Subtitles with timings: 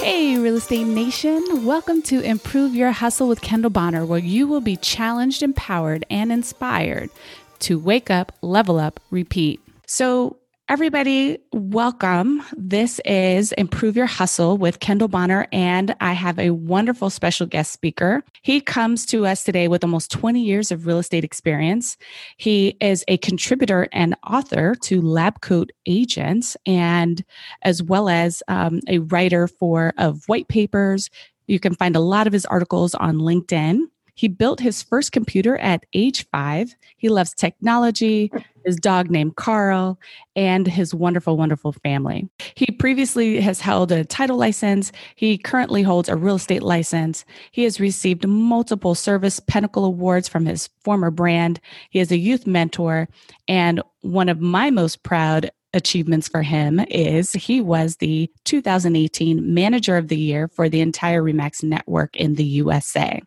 [0.00, 1.66] Hey, Real Estate Nation.
[1.66, 6.32] Welcome to Improve Your Hustle with Kendall Bonner, where you will be challenged, empowered, and
[6.32, 7.10] inspired
[7.58, 9.60] to wake up, level up, repeat.
[9.86, 10.38] So,
[10.70, 12.44] Everybody, welcome.
[12.56, 17.72] This is Improve Your Hustle with Kendall Bonner, and I have a wonderful special guest
[17.72, 18.22] speaker.
[18.42, 21.96] He comes to us today with almost 20 years of real estate experience.
[22.36, 27.24] He is a contributor and author to Lab Coat Agents, and
[27.62, 31.10] as well as um, a writer for of white papers.
[31.48, 33.88] You can find a lot of his articles on LinkedIn.
[34.20, 36.76] He built his first computer at age five.
[36.98, 38.30] He loves technology,
[38.64, 39.98] his dog named Carl,
[40.36, 42.28] and his wonderful, wonderful family.
[42.54, 44.92] He previously has held a title license.
[45.16, 47.24] He currently holds a real estate license.
[47.50, 51.60] He has received multiple Service Pinnacle Awards from his former brand.
[51.90, 53.08] He is a youth mentor.
[53.48, 59.96] And one of my most proud achievements for him is he was the 2018 Manager
[59.96, 63.20] of the Year for the entire REMAX network in the USA.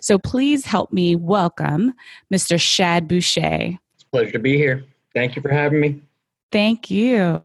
[0.00, 1.92] So please help me welcome
[2.32, 2.60] Mr.
[2.60, 3.78] Shad Boucher.
[4.14, 4.84] Pleasure to be here.
[5.12, 6.00] Thank you for having me.
[6.52, 7.42] Thank you.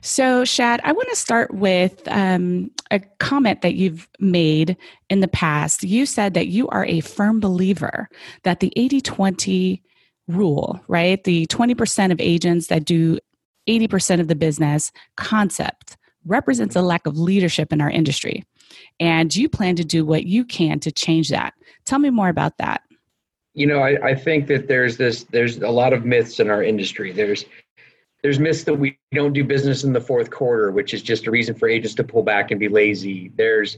[0.00, 4.76] So, Shad, I want to start with um, a comment that you've made
[5.08, 5.84] in the past.
[5.84, 8.08] You said that you are a firm believer
[8.42, 9.80] that the 80 20
[10.26, 11.22] rule, right?
[11.22, 13.20] The 20% of agents that do
[13.68, 15.96] 80% of the business concept
[16.26, 18.42] represents a lack of leadership in our industry.
[18.98, 21.54] And you plan to do what you can to change that.
[21.86, 22.82] Tell me more about that.
[23.54, 26.62] You know, I, I think that there's this there's a lot of myths in our
[26.62, 27.12] industry.
[27.12, 27.44] There's
[28.22, 31.30] there's myths that we don't do business in the fourth quarter, which is just a
[31.30, 33.30] reason for agents to pull back and be lazy.
[33.36, 33.76] There's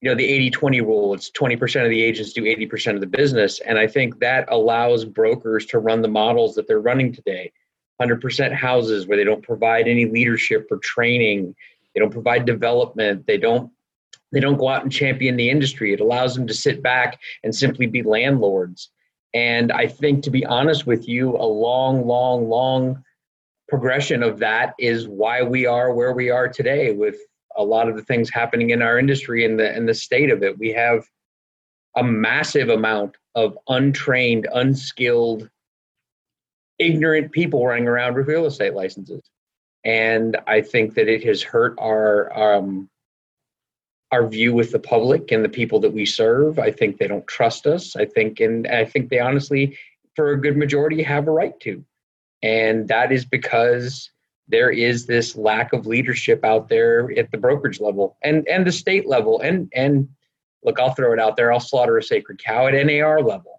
[0.00, 1.14] you know the 80-20 rule.
[1.14, 3.60] It's 20% of the agents do 80% of the business.
[3.60, 7.52] And i think that allows brokers to run the models that they're running today.
[8.00, 11.54] 100% houses where they don't provide any leadership or training.
[11.94, 13.26] They don't provide development.
[13.26, 13.72] They don't
[14.30, 15.92] they don't go out and champion the industry.
[15.92, 18.90] It allows them to sit back and simply be landlords
[19.34, 23.02] and i think to be honest with you a long long long
[23.68, 27.16] progression of that is why we are where we are today with
[27.56, 30.42] a lot of the things happening in our industry and the and the state of
[30.42, 31.04] it we have
[31.96, 35.50] a massive amount of untrained unskilled
[36.78, 39.22] ignorant people running around with real estate licenses.
[39.84, 42.88] And I think that it has hurt our um,
[44.12, 46.58] our view with the public and the people that we serve.
[46.58, 47.94] I think they don't trust us.
[47.96, 49.76] I think, and I think they honestly,
[50.16, 51.84] for a good majority, have a right to.
[52.42, 54.10] And that is because
[54.48, 58.72] there is this lack of leadership out there at the brokerage level and and the
[58.72, 60.08] state level and and
[60.64, 63.58] look i'll throw it out there i'll slaughter a sacred cow at nar level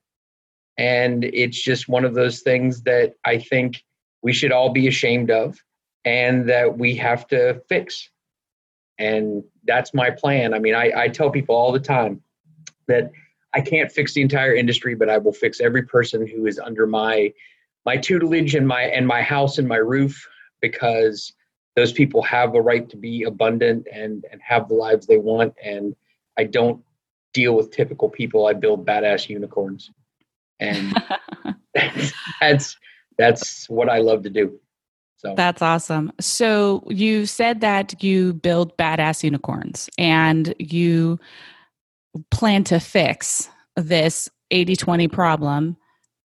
[0.79, 3.83] and it's just one of those things that I think
[4.23, 5.61] we should all be ashamed of
[6.05, 8.09] and that we have to fix.
[8.99, 10.53] And that's my plan.
[10.53, 12.21] I mean, I, I tell people all the time
[12.87, 13.11] that
[13.53, 16.85] I can't fix the entire industry, but I will fix every person who is under
[16.85, 17.33] my
[17.85, 20.27] my tutelage and my and my house and my roof
[20.61, 21.33] because
[21.75, 25.53] those people have a right to be abundant and and have the lives they want
[25.63, 25.95] and
[26.37, 26.83] I don't
[27.33, 28.47] deal with typical people.
[28.47, 29.89] I build badass unicorns
[30.59, 30.93] and
[32.41, 32.77] that's
[33.17, 34.59] that's what I love to do.
[35.19, 36.12] So that's awesome.
[36.22, 41.19] So you said that you build badass unicorns and you
[42.31, 45.75] plan to fix this 80-20 problem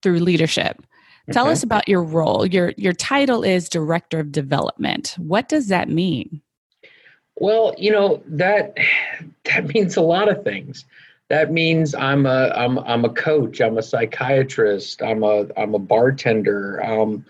[0.02, 0.84] through leadership.
[1.32, 1.52] Tell okay.
[1.52, 2.48] us about your role.
[2.48, 5.16] Your your title is director of development.
[5.20, 6.42] What does that mean?
[7.36, 8.76] Well, you know, that
[9.44, 10.86] that means a lot of things
[11.30, 13.62] that means I'm a I'm I'm a coach.
[13.62, 15.02] I'm a psychiatrist.
[15.02, 16.84] I'm a I'm a bartender.
[16.84, 17.26] Um,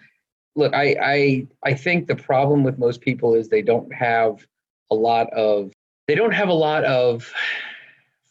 [0.56, 4.46] look, I I I think the problem with most people is they don't have
[4.92, 5.72] a lot of
[6.08, 7.32] they don't have a lot of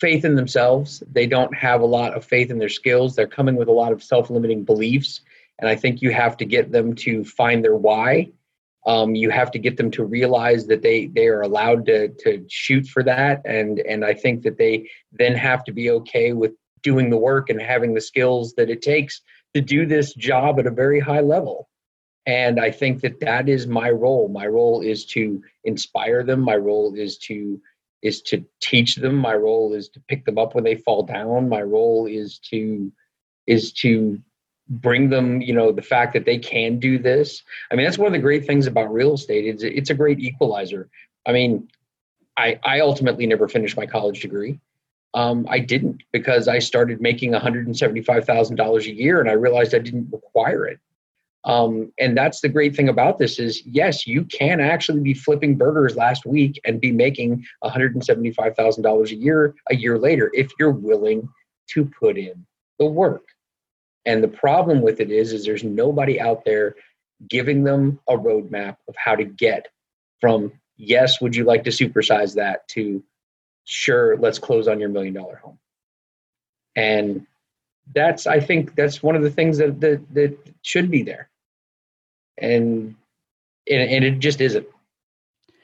[0.01, 1.03] faith in themselves.
[1.11, 3.15] They don't have a lot of faith in their skills.
[3.15, 5.21] They're coming with a lot of self-limiting beliefs,
[5.59, 8.31] and I think you have to get them to find their why
[8.89, 12.45] um, you have to get them to realize that they they are allowed to to
[12.49, 16.53] shoot for that and and i think that they then have to be okay with
[16.83, 19.21] doing the work and having the skills that it takes
[19.55, 21.69] to do this job at a very high level
[22.29, 24.29] and i think that that is my role.
[24.29, 26.41] My role is to inspire them.
[26.41, 27.61] My role is to
[28.03, 29.17] is to teach them.
[29.17, 31.49] My role is to pick them up when they fall down.
[31.49, 32.93] My role is to
[33.47, 34.21] is to
[34.69, 37.43] bring them you know the fact that they can do this.
[37.73, 40.21] I mean that's one of the great things about real estate it's, it's a great
[40.21, 40.89] equalizer.
[41.27, 41.69] I mean
[42.37, 44.61] i i ultimately never finished my college degree.
[45.15, 50.13] Um, i didn't because i started making $175000 a year and i realized i didn't
[50.13, 50.79] require it
[51.45, 55.57] Um, and that's the great thing about this is yes, you can actually be flipping
[55.57, 61.29] burgers last week and be making $175,000 a year a year later if you're willing
[61.69, 62.47] to put in
[62.79, 63.25] the work.
[64.05, 66.75] And the problem with it is, is there's nobody out there
[67.29, 69.69] giving them a roadmap of how to get
[70.21, 73.03] from yes, would you like to supersize that to
[73.65, 75.59] sure, let's close on your million dollar home.
[76.75, 77.27] And
[77.95, 81.29] that's I think that's one of the things that that, that should be there.
[82.39, 82.95] And,
[83.69, 84.67] and and it just isn't.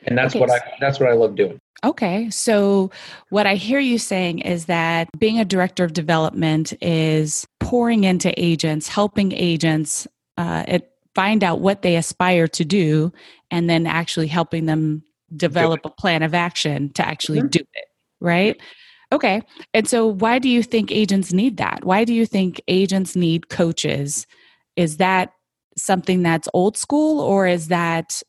[0.07, 0.41] And that's okay.
[0.41, 1.59] what I that's what I love doing.
[1.85, 2.31] Okay.
[2.31, 2.91] So,
[3.29, 8.33] what I hear you saying is that being a director of development is pouring into
[8.43, 10.07] agents, helping agents
[10.39, 13.13] uh, it, find out what they aspire to do,
[13.51, 15.03] and then actually helping them
[15.37, 17.49] develop a plan of action to actually mm-hmm.
[17.49, 17.85] do it.
[18.21, 18.61] Right.
[19.15, 19.43] Okay.
[19.73, 21.85] And so, why do you think agents need that?
[21.85, 24.27] Why do you think agents need coaches?
[24.75, 25.31] Is that
[25.77, 28.21] something that's old school or is that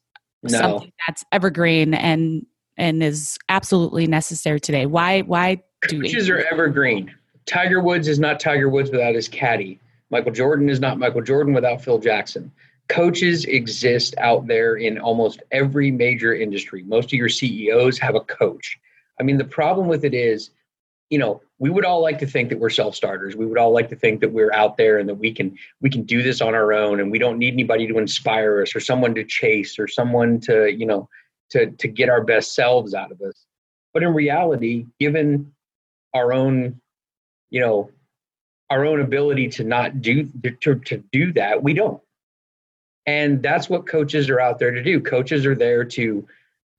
[0.43, 0.57] no.
[0.57, 2.45] something that's evergreen and
[2.77, 4.85] and is absolutely necessary today?
[4.85, 7.11] Why why do coaches are evergreen?
[7.47, 9.79] Tiger Woods is not Tiger Woods without his caddy.
[10.11, 12.51] Michael Jordan is not Michael Jordan without Phil Jackson.
[12.89, 16.83] Coaches exist out there in almost every major industry.
[16.83, 18.79] Most of your CEOs have a coach.
[19.19, 20.51] I mean, the problem with it is
[21.09, 23.35] you know we would all like to think that we're self-starters.
[23.35, 25.89] We would all like to think that we're out there and that we can we
[25.89, 28.79] can do this on our own and we don't need anybody to inspire us or
[28.79, 31.07] someone to chase or someone to you know
[31.51, 33.45] to to get our best selves out of us.
[33.93, 35.53] But in reality given
[36.13, 36.81] our own
[37.49, 37.89] you know
[38.69, 40.27] our own ability to not do
[40.61, 42.01] to, to do that we don't.
[43.05, 44.99] And that's what coaches are out there to do.
[44.99, 46.27] Coaches are there to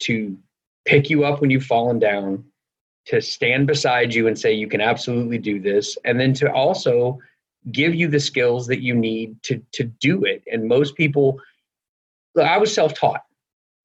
[0.00, 0.36] to
[0.84, 2.44] pick you up when you've fallen down
[3.06, 7.18] to stand beside you and say you can absolutely do this and then to also
[7.72, 10.42] give you the skills that you need to to do it.
[10.50, 11.40] And most people
[12.40, 13.22] i was self-taught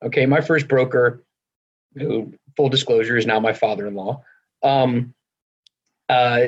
[0.03, 0.25] okay?
[0.25, 1.23] My first broker
[1.95, 4.21] who full disclosure is now my father-in-law
[4.63, 5.13] um,
[6.09, 6.47] uh,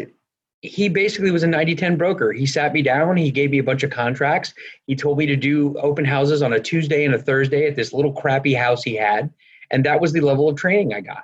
[0.61, 2.31] he basically was a 90-10 broker.
[2.31, 4.53] He sat me down he gave me a bunch of contracts.
[4.87, 7.93] He told me to do open houses on a tuesday and a thursday at this
[7.93, 9.31] little crappy house he had
[9.71, 11.23] and that was the level of training i got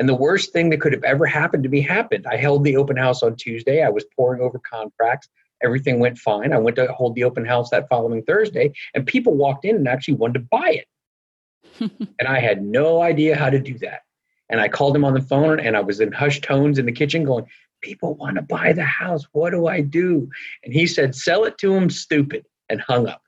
[0.00, 2.26] and the worst thing that could have ever happened to me happened.
[2.26, 3.82] I held the open house on Tuesday.
[3.82, 5.28] I was pouring over contracts.
[5.62, 6.54] Everything went fine.
[6.54, 9.86] I went to hold the open house that following Thursday, and people walked in and
[9.86, 11.90] actually wanted to buy it.
[12.18, 14.00] and I had no idea how to do that.
[14.48, 16.92] And I called him on the phone, and I was in hushed tones in the
[16.92, 17.44] kitchen going,
[17.82, 19.26] People want to buy the house.
[19.32, 20.30] What do I do?
[20.64, 23.22] And he said, Sell it to them, stupid, and hung up.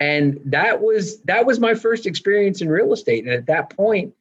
[0.00, 3.24] And that was that was my first experience in real estate.
[3.24, 4.14] And at that point,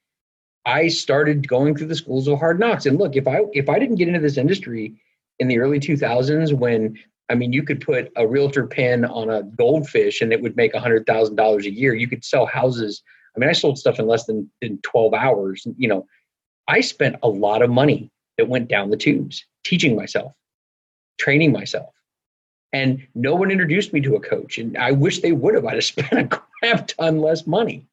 [0.65, 2.85] I started going through the schools of hard knocks.
[2.85, 4.95] And look, if I if I didn't get into this industry
[5.39, 6.97] in the early 2000s, when
[7.29, 10.73] I mean, you could put a realtor pin on a goldfish and it would make
[10.73, 11.95] $100,000 a year.
[11.95, 13.01] You could sell houses.
[13.35, 15.65] I mean, I sold stuff in less than, than 12 hours.
[15.77, 16.07] You know,
[16.67, 20.33] I spent a lot of money that went down the tubes teaching myself,
[21.19, 21.89] training myself.
[22.73, 24.57] And no one introduced me to a coach.
[24.57, 25.65] And I wish they would have.
[25.65, 27.88] I'd have spent a crap ton less money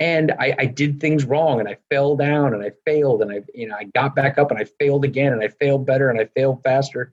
[0.00, 3.42] and I, I, did things wrong and I fell down and I failed and I
[3.54, 6.20] you know I got back up and I failed again and I failed better and
[6.20, 7.12] I failed faster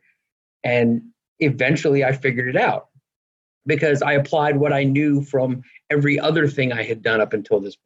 [0.64, 1.02] and
[1.40, 2.90] eventually I figured it out
[3.66, 7.60] because I applied what I knew from every other thing I had done up until
[7.60, 7.78] this.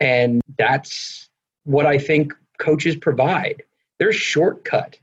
[0.00, 1.28] And that's
[1.64, 3.62] what I think coaches provide.
[3.98, 4.98] They're shortcut.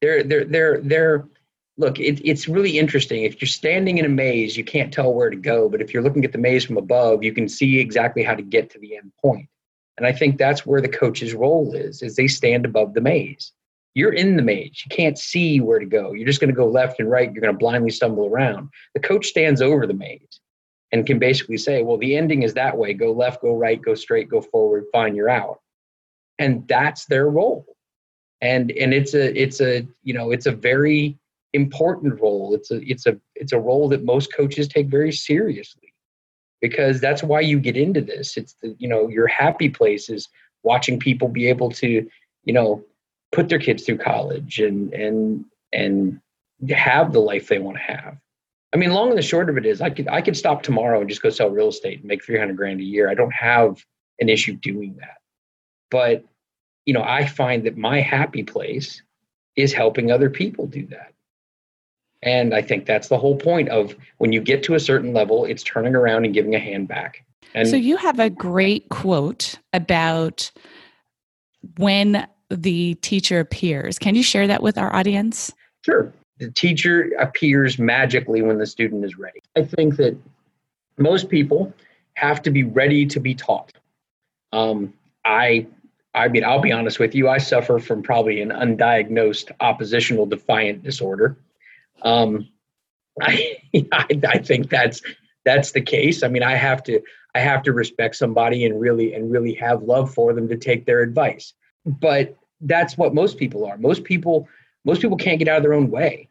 [0.00, 1.28] They're they're they're they're
[1.76, 3.24] look, it, it's really interesting.
[3.24, 5.68] If you're standing in a maze, you can't tell where to go.
[5.68, 8.42] But if you're looking at the maze from above, you can see exactly how to
[8.42, 9.48] get to the end point.
[9.96, 13.52] And I think that's where the coach's role is, is they stand above the maze.
[13.94, 14.82] You're in the maze.
[14.84, 16.12] You can't see where to go.
[16.12, 17.32] You're just going to go left and right.
[17.32, 18.70] You're going to blindly stumble around.
[18.94, 20.40] The coach stands over the maze
[20.90, 22.92] and can basically say, well, the ending is that way.
[22.92, 25.60] Go left, go right, go straight, go forward, fine, you're out.
[26.40, 27.66] And that's their role.
[28.40, 31.16] And and it's a it's a you know it's a very
[31.54, 32.54] important role.
[32.54, 35.94] It's a it's a it's a role that most coaches take very seriously
[36.60, 38.36] because that's why you get into this.
[38.36, 40.28] It's the you know your happy place is
[40.62, 42.06] watching people be able to
[42.44, 42.84] you know
[43.32, 46.20] put their kids through college and and and
[46.70, 48.16] have the life they want to have.
[48.72, 51.00] I mean, long and the short of it is, I could I could stop tomorrow
[51.00, 53.08] and just go sell real estate and make three hundred grand a year.
[53.08, 53.84] I don't have
[54.18, 55.18] an issue doing that,
[55.90, 56.24] but
[56.86, 59.02] you know, I find that my happy place
[59.56, 61.13] is helping other people do that.
[62.24, 65.44] And I think that's the whole point of when you get to a certain level,
[65.44, 67.24] it's turning around and giving a hand back.
[67.54, 70.50] And so you have a great quote about
[71.76, 73.98] when the teacher appears.
[73.98, 75.52] Can you share that with our audience?
[75.82, 76.12] Sure.
[76.38, 79.40] the teacher appears magically when the student is ready.
[79.54, 80.16] I think that
[80.96, 81.72] most people
[82.14, 83.72] have to be ready to be taught.
[84.52, 84.94] Um,
[85.26, 85.66] I,
[86.14, 87.28] I mean, I'll be honest with you.
[87.28, 91.36] I suffer from probably an undiagnosed oppositional defiant disorder.
[92.02, 92.48] Um,
[93.20, 93.56] I,
[93.92, 95.02] I, I think that's
[95.44, 96.22] that's the case.
[96.22, 97.00] I mean, I have to
[97.34, 100.86] I have to respect somebody and really and really have love for them to take
[100.86, 101.52] their advice.
[101.84, 103.76] But that's what most people are.
[103.76, 104.48] Most people
[104.84, 106.28] most people can't get out of their own way.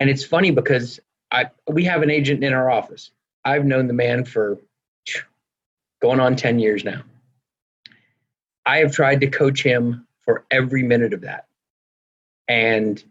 [0.00, 3.10] And it's funny because I we have an agent in our office.
[3.44, 4.58] I've known the man for
[6.02, 7.02] going on 10 years now.
[8.66, 11.46] I have tried to coach him for every minute of that.
[12.48, 13.02] And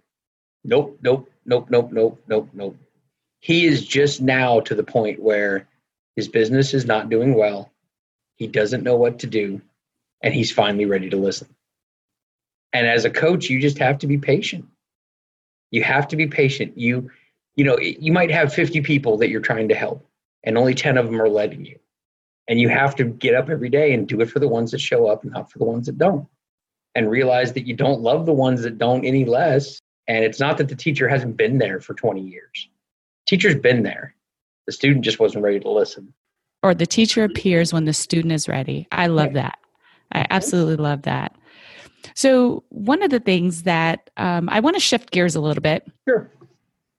[0.63, 2.77] nope, nope, nope, nope, nope, nope, nope.
[3.39, 5.67] He is just now to the point where
[6.15, 7.71] his business is not doing well.
[8.35, 9.61] He doesn't know what to do.
[10.21, 11.53] And he's finally ready to listen.
[12.71, 14.65] And as a coach, you just have to be patient.
[15.71, 16.77] You have to be patient.
[16.77, 17.11] You,
[17.55, 20.07] you know, you might have 50 people that you're trying to help,
[20.43, 21.77] and only 10 of them are letting you.
[22.47, 24.81] And you have to get up every day and do it for the ones that
[24.81, 26.27] show up, not for the ones that don't.
[26.95, 29.79] And realize that you don't love the ones that don't any less.
[30.07, 32.69] And it's not that the teacher hasn't been there for 20 years.
[33.27, 34.15] Teacher's been there.
[34.65, 36.13] The student just wasn't ready to listen.
[36.61, 38.87] Or the teacher appears when the student is ready.
[38.91, 39.59] I love that.
[40.13, 41.35] I absolutely love that.
[42.15, 45.89] So, one of the things that um, I want to shift gears a little bit.
[46.07, 46.29] Sure.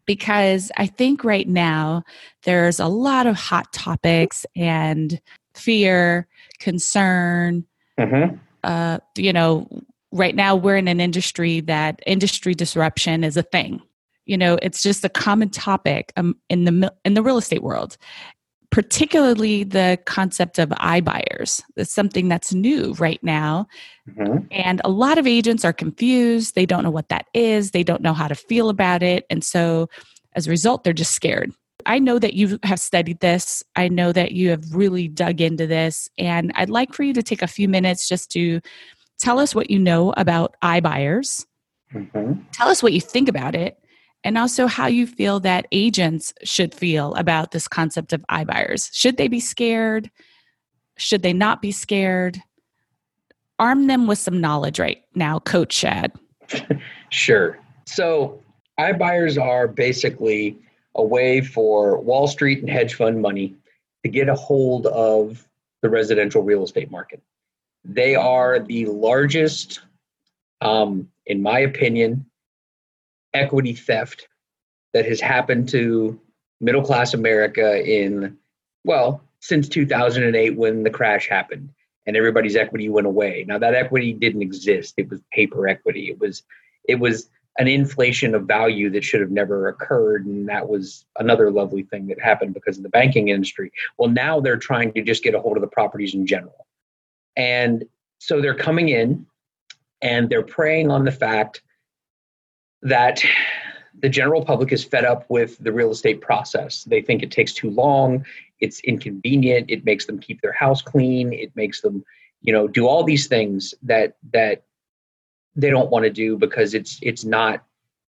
[0.06, 2.04] Because I think right now
[2.44, 5.20] there's a lot of hot topics and
[5.54, 6.26] fear,
[6.58, 7.64] concern.
[7.98, 8.36] Mm-hmm.
[8.62, 9.66] Uh, you know,
[10.14, 13.82] right now we're in an industry that industry disruption is a thing.
[14.24, 17.98] You know, it's just a common topic um, in the in the real estate world,
[18.70, 21.62] particularly the concept of iBuyers.
[21.76, 23.66] It's something that's new right now.
[24.08, 24.46] Mm-hmm.
[24.50, 26.54] And a lot of agents are confused.
[26.54, 29.26] They don't know what that is, they don't know how to feel about it.
[29.28, 29.90] And so
[30.34, 31.52] as a result, they're just scared.
[31.86, 33.62] I know that you have studied this.
[33.76, 36.08] I know that you have really dug into this.
[36.16, 38.60] And I'd like for you to take a few minutes just to
[39.18, 41.46] tell us what you know about iBuyers.
[41.92, 42.40] Mm-hmm.
[42.52, 43.78] Tell us what you think about it
[44.24, 48.90] and also how you feel that agents should feel about this concept of iBuyers.
[48.92, 50.10] Should they be scared?
[50.96, 52.40] Should they not be scared?
[53.58, 56.12] Arm them with some knowledge right now, Coach Shad.
[57.10, 57.58] sure.
[57.86, 58.40] So,
[58.80, 60.58] iBuyers are basically
[60.96, 63.54] a way for Wall Street and hedge fund money
[64.02, 65.46] to get a hold of
[65.82, 67.22] the residential real estate market.
[67.84, 69.80] They are the largest,
[70.60, 72.26] um, in my opinion,
[73.34, 74.28] equity theft
[74.92, 76.20] that has happened to
[76.60, 78.38] middle class America in,
[78.84, 81.70] well, since 2008 when the crash happened
[82.06, 83.44] and everybody's equity went away.
[83.46, 84.94] Now that equity didn't exist.
[84.96, 86.08] It was paper equity.
[86.08, 86.42] It was
[86.88, 91.50] it was an inflation of value that should have never occurred and that was another
[91.50, 93.70] lovely thing that happened because of the banking industry.
[93.98, 96.66] Well, now they're trying to just get a hold of the properties in general.
[97.36, 97.84] And
[98.18, 99.26] so they're coming in
[100.00, 101.62] and they're preying on the fact
[102.82, 103.22] that
[104.00, 106.84] the general public is fed up with the real estate process.
[106.84, 108.24] They think it takes too long,
[108.60, 112.04] it's inconvenient, it makes them keep their house clean, it makes them,
[112.42, 114.64] you know, do all these things that that
[115.56, 117.64] they don't want to do because it's it's not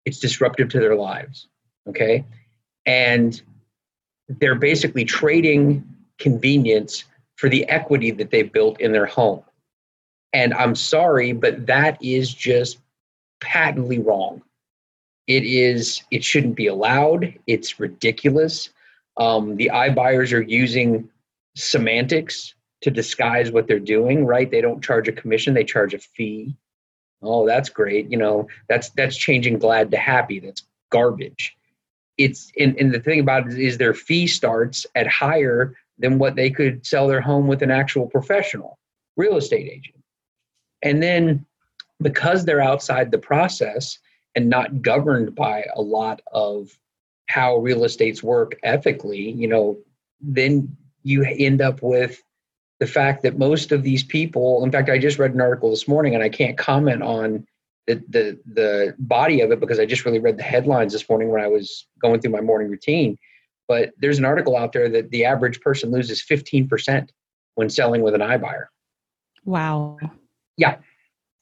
[0.04, 1.48] it's disruptive to their lives.
[1.88, 2.24] Okay?
[2.86, 3.40] And
[4.28, 5.86] they're basically trading
[6.18, 7.04] convenience
[7.36, 9.42] for the equity that they've built in their home.
[10.32, 12.78] And I'm sorry, but that is just
[13.40, 14.42] patently wrong.
[15.26, 16.02] It is.
[16.10, 17.34] It shouldn't be allowed.
[17.46, 18.70] It's ridiculous.
[19.16, 21.08] Um, the iBuyers are using
[21.56, 24.26] semantics to disguise what they're doing.
[24.26, 24.50] Right?
[24.50, 25.54] They don't charge a commission.
[25.54, 26.56] They charge a fee.
[27.22, 28.10] Oh, that's great.
[28.10, 30.40] You know, that's that's changing glad to happy.
[30.40, 31.56] That's garbage.
[32.18, 36.36] It's and, and the thing about it is their fee starts at higher than what
[36.36, 38.78] they could sell their home with an actual professional
[39.16, 40.02] real estate agent.
[40.82, 41.46] And then
[42.02, 43.98] because they're outside the process,
[44.34, 46.78] and not governed by a lot of
[47.28, 49.78] how real estates work ethically, you know,
[50.20, 52.22] then you end up with
[52.80, 55.88] the fact that most of these people, in fact, I just read an article this
[55.88, 57.46] morning and I can't comment on
[57.86, 61.28] the, the, the body of it because I just really read the headlines this morning
[61.28, 63.18] when I was going through my morning routine.
[63.66, 67.08] But there's an article out there that the average person loses 15%
[67.54, 68.66] when selling with an iBuyer.
[69.44, 69.98] Wow.
[70.56, 70.76] Yeah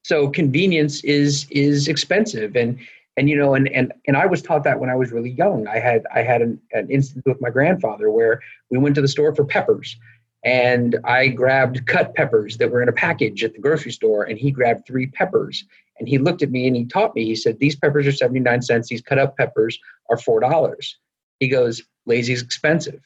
[0.02, 2.79] so convenience is is expensive and
[3.17, 5.67] and you know and and and i was taught that when i was really young
[5.69, 9.09] i had i had an, an instance with my grandfather where we went to the
[9.09, 9.97] store for peppers
[10.45, 14.37] and I grabbed cut peppers that were in a package at the grocery store, and
[14.37, 15.64] he grabbed three peppers.
[16.00, 17.25] And he looked at me and he taught me.
[17.25, 18.88] He said, "These peppers are seventy nine cents.
[18.88, 19.79] These cut up peppers
[20.11, 20.99] are four dollars."
[21.38, 23.00] He goes, "Lazy's expensive,"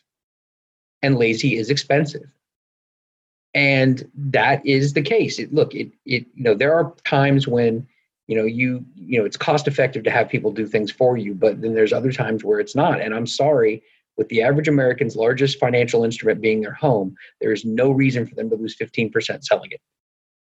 [1.03, 2.29] and lazy is expensive,
[3.55, 5.39] and that is the case.
[5.39, 7.87] It, look, it it you know there are times when
[8.27, 11.35] you know you you know it's cost effective to have people do things for you,
[11.35, 13.01] but then there's other times where it's not.
[13.01, 13.83] And I'm sorry
[14.17, 18.35] with the average American's largest financial instrument being their home, there is no reason for
[18.35, 19.81] them to lose 15% selling it.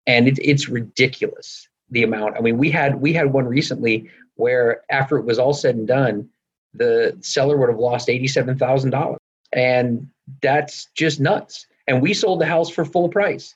[0.07, 2.37] And it, it's ridiculous the amount.
[2.37, 5.87] I mean, we had we had one recently where after it was all said and
[5.87, 6.29] done,
[6.73, 9.17] the seller would have lost $87,000.
[9.53, 10.07] And
[10.41, 11.65] that's just nuts.
[11.87, 13.55] And we sold the house for full price.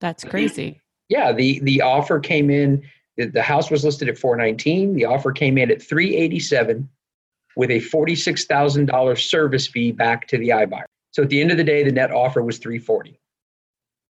[0.00, 0.80] That's crazy.
[1.08, 2.82] Yeah, the the offer came in
[3.16, 6.88] the, house was listed at 419, the offer came in at 387
[7.56, 10.84] with a $46,000 service fee back to the iBuyer.
[11.10, 13.20] So at the end of the day, the net offer was 340.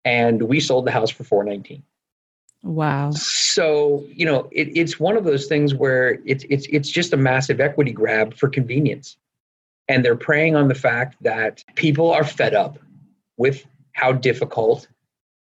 [0.06, 1.82] And we sold the house for 419.
[2.66, 3.12] Wow.
[3.12, 7.16] So, you know, it, it's one of those things where it's it's it's just a
[7.16, 9.16] massive equity grab for convenience.
[9.88, 12.78] And they're preying on the fact that people are fed up
[13.36, 14.88] with how difficult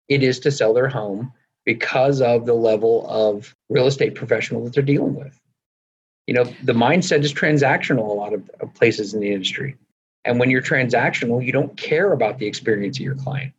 [0.09, 1.33] it is to sell their home
[1.64, 5.38] because of the level of real estate professional that they're dealing with
[6.26, 9.76] you know the mindset is transactional a lot of, of places in the industry
[10.25, 13.52] and when you're transactional you don't care about the experience of your client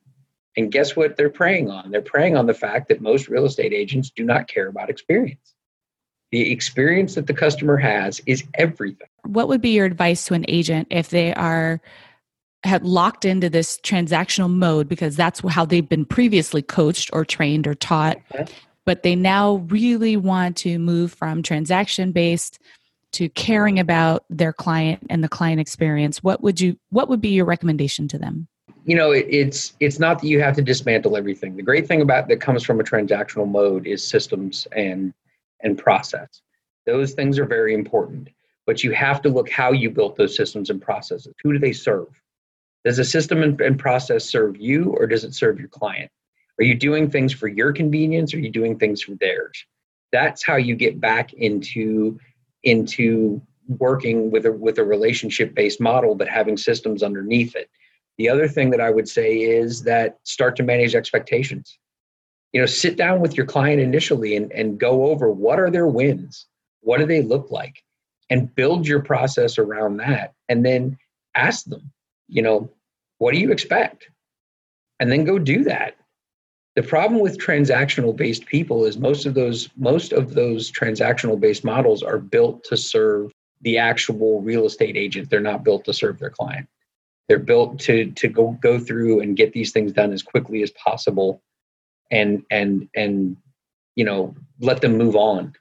[0.56, 1.92] and guess what they're preying on?
[1.92, 5.54] They're preying on the fact that most real estate agents do not care about experience.
[6.32, 9.08] The experience that the customer has is everything.
[9.26, 11.82] What would be your advice to an agent if they are
[12.64, 17.68] had locked into this transactional mode because that's how they've been previously coached or trained
[17.68, 18.52] or taught okay
[18.86, 22.60] but they now really want to move from transaction based
[23.14, 26.24] to caring about their client and the client experience?
[26.24, 28.48] What would you what would be your recommendation to them
[28.86, 31.56] you know it, it's it's not that you have to dismantle everything.
[31.56, 35.14] The great thing about that comes from a transactional mode is systems and
[35.62, 36.42] and process.
[36.86, 38.30] Those things are very important
[38.66, 41.34] but you have to look how you built those systems and processes.
[41.44, 42.08] Who do they serve?
[42.86, 46.12] Does a system and, and process serve you or does it serve your client?
[46.60, 49.66] Are you doing things for your convenience or are you doing things for theirs?
[50.12, 52.20] That's how you get back into
[52.64, 53.42] into
[53.80, 57.70] working with a with a relationship based model but having systems underneath it.
[58.18, 61.78] The other thing that I would say is that start to manage expectations.
[62.52, 65.88] You know, sit down with your client initially and, and go over what are their
[65.88, 66.46] wins?
[66.82, 67.82] What do they look like?
[68.30, 70.34] And build your process around that.
[70.50, 70.98] And then
[71.36, 71.92] ask them,
[72.28, 72.72] you know,
[73.18, 74.10] what do you expect?
[75.00, 75.96] And then go do that
[76.76, 81.64] the problem with transactional based people is most of those most of those transactional based
[81.64, 86.20] models are built to serve the actual real estate agent they're not built to serve
[86.20, 86.68] their client
[87.28, 90.72] they're built to to go go through and get these things done as quickly as
[90.72, 91.42] possible
[92.12, 93.38] and and and
[93.96, 95.54] you know let them move on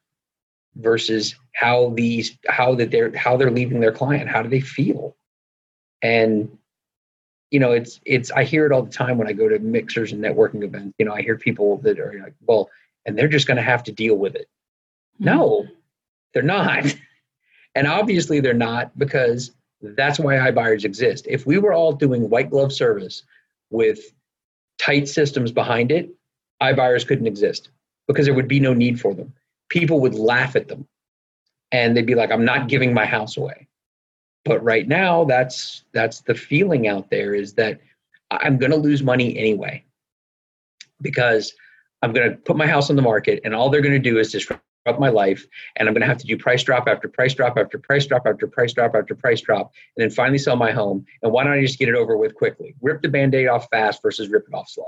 [0.76, 5.16] versus how these how that they're how they're leaving their client how do they feel
[6.02, 6.58] and
[7.52, 10.10] you know, it's it's I hear it all the time when I go to mixers
[10.10, 10.94] and networking events.
[10.98, 12.70] You know, I hear people that are like, well,
[13.04, 14.48] and they're just going to have to deal with it.
[15.20, 15.24] Mm-hmm.
[15.26, 15.66] No,
[16.32, 16.96] they're not.
[17.74, 21.26] and obviously they're not because that's why iBuyers exist.
[21.28, 23.22] If we were all doing white glove service
[23.70, 24.00] with
[24.78, 26.10] tight systems behind it,
[26.62, 27.70] iBuyers couldn't exist
[28.06, 29.32] because there would be no need for them.
[29.68, 30.86] People would laugh at them
[31.72, 33.66] and they'd be like, I'm not giving my house away
[34.44, 37.80] but right now that's that's the feeling out there is that
[38.30, 39.84] i'm going to lose money anyway
[41.00, 41.52] because
[42.02, 44.32] i'm to put my house on the market and all they're going to do is
[44.32, 44.62] disrupt
[44.98, 47.78] my life and i'm going to have to do price drop after price drop after
[47.78, 51.32] price drop after price drop after price drop and then finally sell my home and
[51.32, 52.74] why don't i just get it over with quickly?
[52.80, 54.84] Rip the band-aid off fast versus rip it off slow.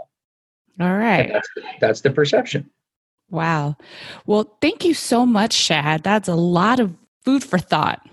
[0.80, 1.32] All right.
[1.32, 1.48] That's,
[1.80, 2.70] that's the perception.
[3.30, 3.76] Wow.
[4.26, 6.02] Well thank you so much shad.
[6.02, 8.06] That's a lot of food for thought.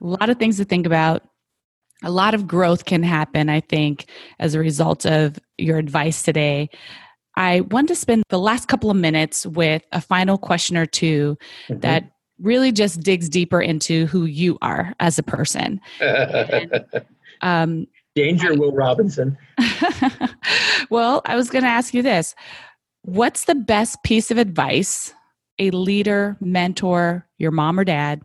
[0.00, 1.22] A lot of things to think about.
[2.04, 4.06] A lot of growth can happen, I think,
[4.40, 6.68] as a result of your advice today.
[7.36, 11.36] I want to spend the last couple of minutes with a final question or 2
[11.68, 11.80] mm-hmm.
[11.80, 15.80] that really just digs deeper into who you are as a person.
[16.00, 16.84] and,
[17.40, 19.38] um, Danger, Will Robinson.
[20.90, 22.34] well, I was going to ask you this
[23.02, 25.12] What's the best piece of advice
[25.58, 28.22] a leader, mentor, your mom or dad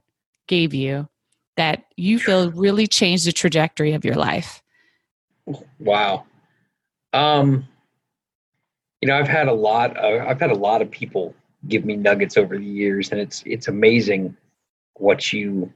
[0.48, 1.08] gave you
[1.56, 4.62] that you feel really changed the trajectory of your life?
[5.80, 6.26] Wow.
[7.14, 7.68] Um,
[9.02, 11.36] you know, I've had a lot of, I've had a lot of people
[11.68, 14.36] give me nuggets over the years and it's it's amazing
[14.96, 15.72] what you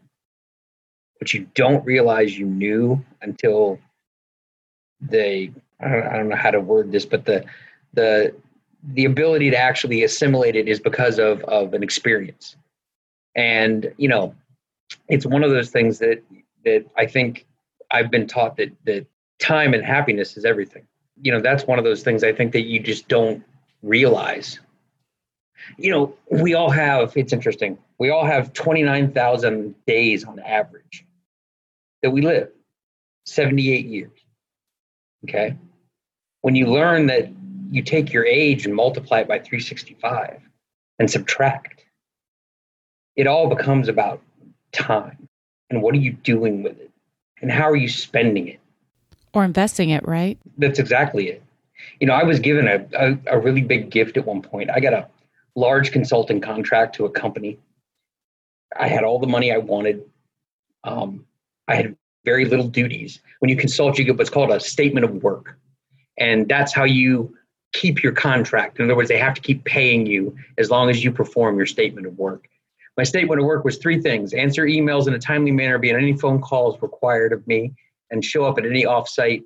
[1.19, 3.79] what you don't realize you knew until
[5.01, 7.43] they I don't, I don't know how to word this, but the
[7.93, 8.35] the
[8.93, 12.55] the ability to actually assimilate it is because of of an experience,
[13.35, 14.35] and you know,
[15.07, 16.23] it's one of those things that
[16.65, 17.45] that I think
[17.89, 19.05] I've been taught that that
[19.39, 20.85] time and happiness is everything.
[21.21, 23.43] You know, that's one of those things I think that you just don't
[23.83, 24.59] realize.
[25.77, 27.15] You know, we all have.
[27.15, 27.77] It's interesting.
[27.99, 31.05] We all have twenty nine thousand days on average
[32.01, 32.49] that we live.
[33.25, 34.17] Seventy eight years.
[35.23, 35.55] Okay
[36.41, 37.29] when you learn that
[37.71, 40.41] you take your age and multiply it by 365
[40.99, 41.85] and subtract,
[43.15, 44.21] it all becomes about
[44.71, 45.27] time
[45.69, 46.91] and what are you doing with it
[47.41, 48.59] and how are you spending it
[49.33, 50.37] or investing it, right?
[50.57, 51.43] That's exactly it.
[51.99, 54.69] You know, I was given a, a, a really big gift at one point.
[54.69, 55.07] I got a
[55.55, 57.57] large consulting contract to a company.
[58.77, 60.03] I had all the money I wanted.
[60.83, 61.25] Um,
[61.67, 63.19] I had very little duties.
[63.39, 65.57] When you consult, you get what's called a statement of work.
[66.17, 67.35] And that's how you
[67.73, 68.79] keep your contract.
[68.79, 71.65] In other words, they have to keep paying you as long as you perform your
[71.65, 72.47] statement of work.
[72.97, 75.99] My statement of work was three things answer emails in a timely manner, be on
[75.99, 77.73] any phone calls required of me,
[78.11, 79.43] and show up at any offsite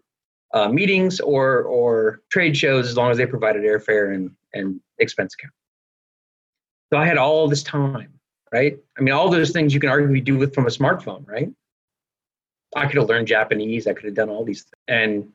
[0.53, 5.33] uh, meetings or, or trade shows as long as they provided airfare and, and expense
[5.35, 5.53] account.
[6.91, 8.13] So I had all this time,
[8.51, 8.77] right?
[8.97, 11.49] I mean, all those things you can arguably do with from a smartphone, right?
[12.75, 13.87] I could have learned Japanese.
[13.87, 15.29] I could have done all these, things, and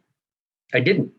[0.72, 1.12] I didn't.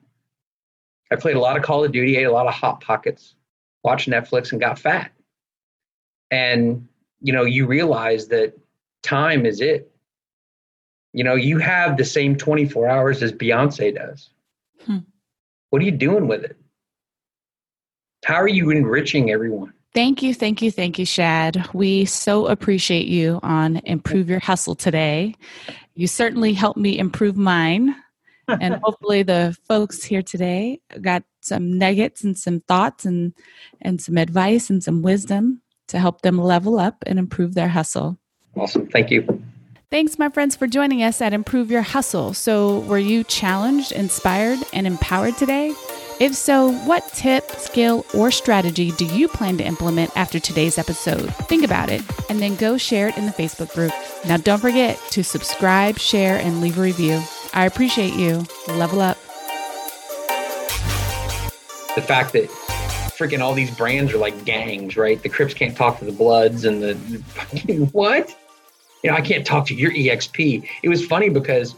[1.11, 3.35] I played a lot of Call of Duty, ate a lot of Hot Pockets,
[3.83, 5.11] watched Netflix, and got fat.
[6.29, 6.87] And,
[7.19, 8.57] you know, you realize that
[9.03, 9.90] time is it.
[11.13, 14.29] You know, you have the same 24 hours as Beyonce does.
[14.85, 14.99] Hmm.
[15.69, 16.57] What are you doing with it?
[18.23, 19.73] How are you enriching everyone?
[19.93, 21.67] Thank you, thank you, thank you, Shad.
[21.73, 25.35] We so appreciate you on Improve Your Hustle today.
[25.95, 27.95] You certainly helped me improve mine
[28.47, 33.33] and hopefully the folks here today got some nuggets and some thoughts and
[33.81, 38.17] and some advice and some wisdom to help them level up and improve their hustle.
[38.55, 38.87] Awesome.
[38.87, 39.40] Thank you.
[39.91, 42.33] Thanks, my friends, for joining us at Improve Your Hustle.
[42.33, 45.75] So, were you challenged, inspired, and empowered today?
[46.17, 51.35] If so, what tip, skill, or strategy do you plan to implement after today's episode?
[51.49, 53.91] Think about it and then go share it in the Facebook group.
[54.25, 57.21] Now, don't forget to subscribe, share, and leave a review.
[57.53, 58.45] I appreciate you.
[58.69, 59.17] Level up.
[61.95, 62.47] The fact that
[63.21, 65.21] freaking all these brands are like gangs, right?
[65.21, 66.93] The Crips can't talk to the Bloods and the
[67.91, 68.33] what?
[69.03, 70.67] You know, I can't talk to your EXP.
[70.83, 71.75] It was funny because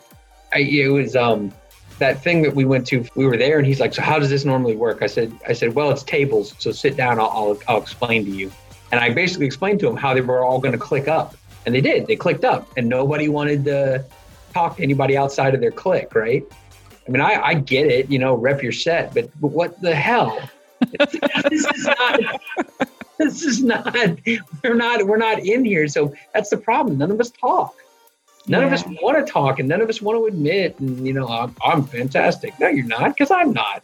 [0.53, 1.53] I, it was um
[1.99, 3.05] that thing that we went to.
[3.15, 5.53] We were there, and he's like, "So how does this normally work?" I said, "I
[5.53, 6.53] said, well, it's tables.
[6.59, 7.19] So sit down.
[7.19, 8.51] I'll I'll, I'll explain to you."
[8.91, 11.73] And I basically explained to him how they were all going to click up, and
[11.73, 12.07] they did.
[12.07, 14.05] They clicked up, and nobody wanted to
[14.53, 16.43] talk to anybody outside of their clique, right?
[17.07, 19.93] I mean, I, I get it, you know, rep your set, but, but what the
[19.93, 20.39] hell?
[20.99, 22.41] this is not.
[23.19, 23.95] This is not.
[24.63, 25.05] We're not.
[25.05, 25.87] We're not in here.
[25.87, 26.97] So that's the problem.
[26.97, 27.75] None of us talk.
[28.47, 28.67] None yeah.
[28.67, 30.79] of us want to talk, and none of us want to admit.
[30.79, 32.59] And you know, I'm, I'm fantastic.
[32.59, 33.83] No, you're not, because I'm not.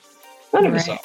[0.51, 0.81] None of right.
[0.81, 0.99] us are.